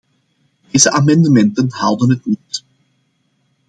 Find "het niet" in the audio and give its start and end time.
2.09-2.63